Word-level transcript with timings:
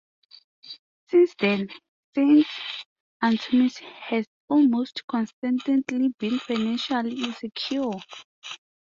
Since 1.09 1.35
then, 1.35 1.69
Saint 2.15 2.47
Antony's 3.21 3.77
has 3.77 4.25
almost 4.49 5.05
constantly 5.05 6.07
been 6.17 6.39
financially 6.39 7.21
insecure. 7.25 7.91